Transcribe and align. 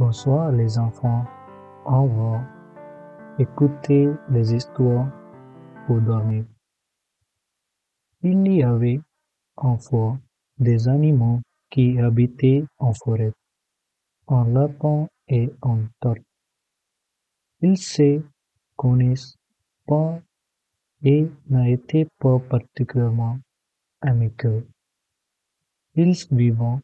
Bonsoir 0.00 0.50
les 0.50 0.78
enfants. 0.78 1.26
On 1.84 2.06
va 2.06 2.42
écouter 3.38 4.08
les 4.30 4.54
histoires 4.54 5.12
pour 5.86 6.00
dormir. 6.00 6.46
Il 8.22 8.50
y 8.50 8.62
avait 8.62 9.02
en 9.58 9.76
fois 9.76 10.18
des 10.56 10.88
animaux 10.88 11.42
qui 11.68 11.98
habitaient 11.98 12.64
en 12.78 12.94
forêt, 12.94 13.34
un 14.28 14.44
lapin 14.48 15.06
et 15.28 15.52
un 15.60 15.80
torte. 16.00 16.22
Ils 17.60 17.76
se 17.76 18.22
connaissent 18.76 19.36
pas 19.86 20.18
et 21.02 21.30
n'étaient 21.50 22.08
pas 22.18 22.38
particulièrement 22.38 23.38
amicaux. 24.00 24.62
Ils 25.94 26.16
vivent 26.30 26.80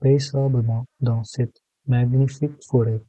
paisiblement 0.00 0.84
dans 1.00 1.22
cette 1.22 1.63
magnifique 1.86 2.62
forêt, 2.62 3.02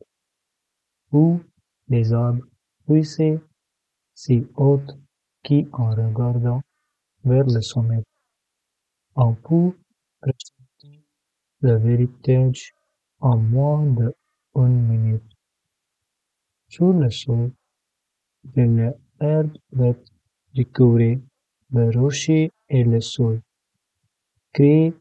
où 1.11 1.39
les 1.87 2.13
arbres 2.13 2.45
poussaient 2.85 3.39
si 4.13 4.45
haut 4.55 4.81
qu'en 5.43 5.89
regardant 5.91 6.61
vers 7.23 7.45
le 7.45 7.61
sommet, 7.61 8.03
on 9.15 9.33
peut 9.33 9.77
ressentir 10.21 11.01
le 11.61 11.75
véritage 11.77 12.73
en 13.19 13.37
moins 13.37 13.83
d'une 13.83 14.87
minute. 14.87 15.31
Sur 16.67 16.93
le 16.93 17.09
sol, 17.09 17.51
de 18.43 18.61
l'herbe 18.61 19.57
verte 19.71 20.07
recouvrait 20.55 21.19
le 21.71 21.89
rocher 21.99 22.51
et 22.69 22.83
le 22.83 23.01
sol, 23.01 23.41
créait 24.53 24.93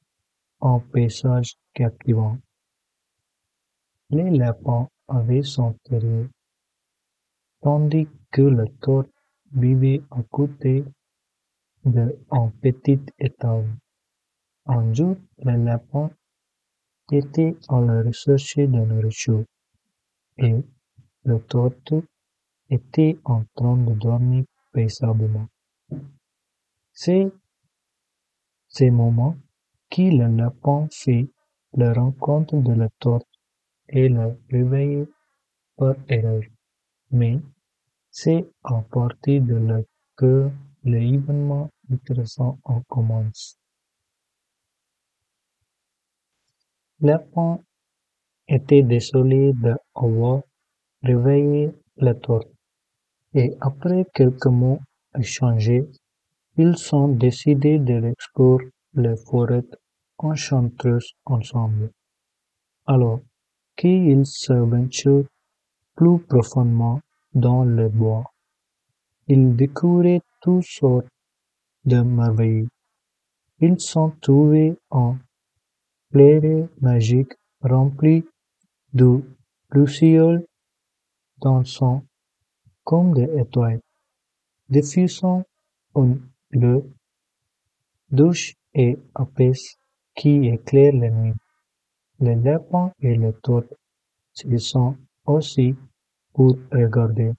un 0.60 0.78
paysage 0.80 1.56
captivant. 1.74 2.38
Les 4.10 4.30
lapins 4.30 4.88
avaient 5.08 5.42
son 5.42 5.72
terrier, 5.84 6.28
tandis 7.62 8.08
que 8.30 8.42
le 8.42 8.66
torte 8.80 9.10
vivait 9.52 10.02
à 10.10 10.22
côté 10.22 10.84
d'un 11.84 12.50
petit 12.62 13.00
étable. 13.18 13.68
Un 14.66 14.92
jour, 14.92 15.16
le 15.38 15.64
lapin 15.64 16.10
était 17.12 17.56
à 17.68 17.80
la 17.80 18.02
recherche 18.02 18.56
de 18.56 18.66
nourriture 18.66 19.44
et 20.38 20.54
le 21.24 21.38
torte 21.40 21.94
était 22.70 23.18
en 23.24 23.44
train 23.54 23.76
de 23.76 23.94
dormir 23.94 24.44
paisiblement. 24.72 25.48
C'est 26.92 27.30
ces 28.68 28.90
moments 28.90 29.36
que 29.90 30.02
le 30.02 30.36
lapin 30.36 30.88
fait 30.90 31.28
la 31.74 31.92
rencontre 31.92 32.56
de 32.56 32.72
la 32.72 32.88
torte 32.98 33.28
et 33.94 34.08
le 34.08 34.36
réveille 34.50 35.06
par 35.76 35.94
erreur. 36.08 36.42
Mais 37.10 37.38
c'est 38.10 38.44
à 38.64 38.82
partir 38.82 39.42
de 39.42 39.54
là 39.54 39.80
que 40.16 40.50
l'événement 40.82 41.70
intéressant 41.90 42.58
en 42.64 42.82
commence. 42.82 43.56
Lapin 47.00 47.60
était 48.48 48.82
désolé 48.82 49.52
d'avoir 49.52 50.42
réveillé 51.02 51.70
la 51.96 52.14
torte, 52.14 52.50
et 53.34 53.56
après 53.60 54.06
quelques 54.14 54.46
mots 54.46 54.80
échangés, 55.18 55.88
ils 56.56 56.76
ont 56.94 57.08
décidé 57.08 57.78
d'explorer 57.78 58.66
les 58.94 59.16
forêts 59.16 59.70
enchanteresse 60.18 61.12
ensemble. 61.24 61.90
Alors 62.86 63.20
qu'ils 63.76 64.26
s'aventurent 64.26 65.26
plus 65.94 66.18
profondément 66.18 67.00
dans 67.34 67.64
le 67.64 67.88
bois, 67.88 68.24
ils 69.28 69.54
découvraient 69.56 70.20
toutes 70.40 70.64
sortes 70.64 71.06
de 71.84 72.00
merveilles. 72.00 72.68
Ils 73.60 73.80
sont 73.80 74.12
trouvés 74.20 74.76
un 74.90 75.18
clairier 76.12 76.68
magique 76.80 77.32
rempli 77.62 78.24
de 78.92 79.22
lucioles 79.70 80.44
dansant 81.40 82.04
comme 82.84 83.14
des 83.14 83.30
étoiles, 83.38 83.80
diffusant 84.68 85.44
une 85.96 86.20
lueur 86.50 86.82
douce 88.10 88.52
et 88.74 88.96
épaisse 89.18 89.76
qui 90.14 90.46
éclaire 90.46 90.92
la 90.92 91.10
nuit. 91.10 91.34
Les 92.20 92.36
lapins 92.36 92.92
et 93.00 93.16
les 93.16 93.32
tortes 93.42 93.74
s'y 94.32 94.58
sont 94.58 94.96
aussi 95.26 95.74
pour 96.32 96.56
regarder, 96.72 97.32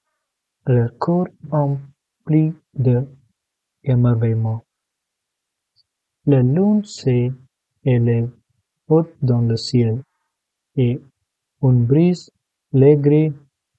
leur 0.65 0.97
corps 0.97 1.27
empli 1.51 2.53
de 2.73 3.07
émerveillement. 3.83 4.63
La 6.25 6.41
lune 6.41 6.83
s'élève 6.83 8.31
haute 8.87 9.13
dans 9.21 9.41
le 9.41 9.57
ciel, 9.57 10.03
et 10.75 10.99
une 11.61 11.85
brise 11.85 12.31
légère 12.73 13.31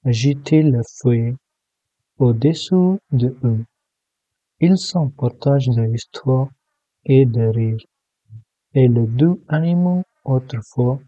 agitait 0.03 0.63
les 0.63 0.81
feuilles 0.99 1.35
au-dessous 2.17 2.99
de 3.11 3.35
eux. 3.43 3.65
Ils 4.59 4.77
s'en 4.77 5.09
partagent 5.09 5.69
de 5.69 5.81
l'histoire 5.81 6.49
et 7.05 7.25
de 7.25 7.41
rire, 7.41 7.85
et 8.73 8.87
les 8.87 9.07
deux 9.07 9.39
animaux, 9.47 10.03
autrefois 10.27 10.99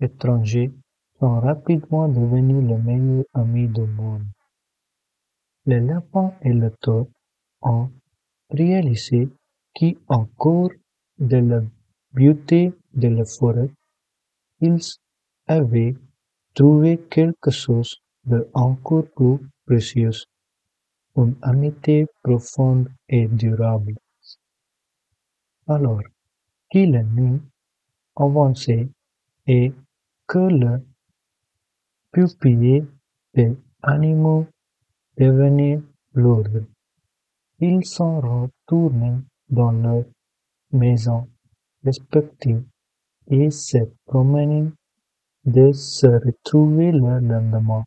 étrangers, 0.00 0.70
sont 1.18 1.40
rapidement 1.40 2.08
devenus 2.08 2.62
les 2.68 2.76
meilleurs 2.76 3.24
amis 3.32 3.68
du 3.68 3.86
monde. 3.98 4.26
Le 5.64 5.78
lapin 5.78 6.34
et 6.42 6.52
le 6.52 6.70
torte 6.70 7.08
ont 7.62 7.90
réalisé 8.50 9.28
qu'encore 9.74 10.70
de 11.18 11.38
la 11.38 11.60
beauté 12.12 12.72
de 12.92 13.08
la 13.08 13.24
forêt, 13.24 13.70
ils 14.60 14.80
avaient 15.46 15.94
trouvé 16.54 16.98
quelque 17.10 17.50
chose 17.50 17.96
d'encore 18.24 19.06
plus 19.14 19.38
précieux, 19.66 20.10
une 21.16 21.34
amitié 21.42 22.06
profonde 22.22 22.88
et 23.08 23.26
durable. 23.28 23.94
Alors 25.66 26.02
que 26.70 26.78
la 26.78 27.02
nuit 27.02 27.40
avançait 28.16 28.88
et 29.46 29.72
que 30.26 30.38
le 30.38 30.84
pupille 32.10 32.84
des 33.34 33.56
animaux 33.82 34.46
devenait 35.18 35.80
lourd, 36.14 36.48
ils 37.60 37.84
sont 37.84 38.20
retournés 38.20 39.18
dans 39.48 39.70
leurs 39.70 40.04
maisons 40.72 41.28
respectives 41.84 42.64
et 43.28 43.50
se 43.50 43.78
promenaient 44.06 44.70
de 45.44 45.72
se 45.72 46.06
retrouver 46.06 46.90
le 46.92 47.20
lendemain. 47.20 47.84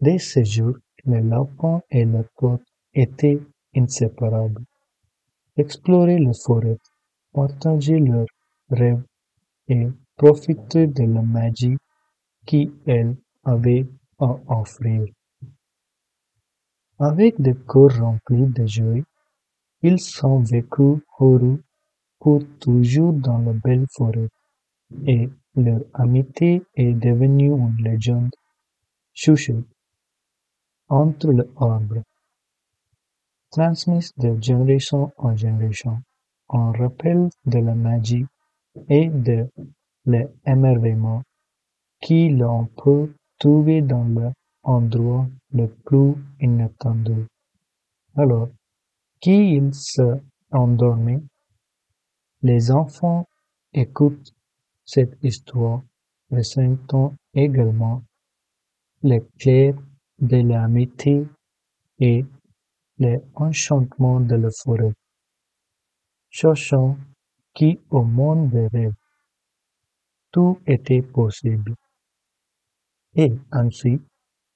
Dès 0.00 0.18
ce 0.18 0.42
jour, 0.42 0.74
le 1.04 1.20
lapin 1.20 1.82
et 1.90 2.04
le 2.04 2.24
torte 2.38 2.62
étaient 2.94 3.40
inséparables. 3.76 4.64
Explorer 5.56 6.18
les 6.18 6.32
forêts, 6.34 6.78
partager 7.32 7.98
leurs 7.98 8.26
rêves 8.70 9.02
et 9.68 9.88
profiter 10.16 10.86
de 10.86 11.04
la 11.04 11.22
magie 11.22 11.76
qu'elles 12.46 13.16
avaient 13.44 13.86
à 14.18 14.36
offrir. 14.48 15.06
Avec 16.98 17.40
des 17.40 17.54
corps 17.54 17.96
remplis 17.98 18.46
de 18.46 18.66
joie, 18.66 19.02
ils 19.82 20.26
ont 20.26 20.40
vécu 20.40 21.02
heureux 21.18 21.62
pour 22.18 22.42
toujours 22.58 23.14
dans 23.14 23.38
la 23.38 23.54
belle 23.54 23.86
forêt, 23.90 24.28
et 25.06 25.30
leur 25.54 25.80
amitié 25.94 26.62
est 26.74 26.92
devenue 26.92 27.52
une 27.52 27.76
légende. 27.82 28.34
Chuchote 29.14 29.64
entre 30.88 31.30
les 31.32 31.48
arbres, 31.56 32.02
transmise 33.50 34.12
de 34.16 34.36
génération 34.40 35.12
en 35.16 35.36
génération, 35.36 36.02
un 36.48 36.72
rappel 36.72 37.30
de 37.46 37.58
la 37.58 37.74
magie 37.74 38.26
et 38.88 39.08
de 39.08 39.48
l'émerveillement 40.04 41.22
qui 42.00 42.30
l'on 42.30 42.66
peut 42.66 43.12
trouver 43.38 43.82
dans 43.82 44.06
l'endroit 44.64 45.28
le 45.52 45.68
plus 45.68 46.14
inattendu. 46.40 47.26
Alors 48.16 48.48
qu'ils 49.20 49.74
se 49.74 50.20
endorment, 50.50 51.22
les 52.42 52.70
enfants 52.70 53.26
écoutent 53.72 54.32
cette 54.84 55.16
histoire, 55.22 55.82
ressentant 56.30 57.14
également 57.34 58.02
l'éclair 59.02 59.74
de 60.18 60.36
l'amitié 60.36 61.26
et 61.98 62.24
l'enchantement 62.98 64.20
de 64.20 64.36
la 64.36 64.50
forêt, 64.50 64.92
qui 67.54 67.80
au 67.90 68.02
monde 68.02 68.50
des 68.50 68.66
rêves 68.68 68.94
tout 70.32 70.60
était 70.66 71.02
possible. 71.02 71.74
Et 73.14 73.32
ensuite, 73.52 74.02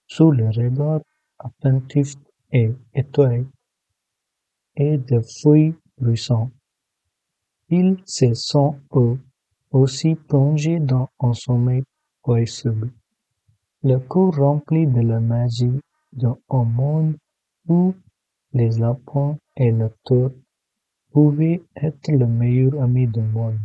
sous 0.07 0.31
le 0.31 0.49
regard 0.51 1.01
attentif 1.39 2.15
et 2.53 2.71
étoile 2.95 3.47
et 4.77 4.99
de 4.99 5.21
feuilles 5.21 5.75
bruissantes, 5.99 6.53
il 7.69 7.97
se 8.07 8.33
sent 8.35 8.73
eux 8.95 9.19
aussi 9.71 10.15
plongés 10.15 10.79
dans 10.79 11.09
un 11.19 11.33
sommeil 11.33 11.83
paisible, 12.23 12.93
le 13.83 13.99
corps 13.99 14.37
rempli 14.37 14.87
de 14.87 15.01
la 15.01 15.19
magie 15.19 15.81
d'un 16.13 16.37
monde 16.51 17.17
où 17.67 17.95
les 18.53 18.71
lapins 18.79 19.37
et 19.57 19.73
le 19.73 19.91
tour 20.05 20.31
pouvaient 21.15 21.63
être 21.77 22.11
le 22.13 22.27
meilleur 22.27 22.83
ami 22.83 23.07
du 23.07 23.21
monde. 23.23 23.61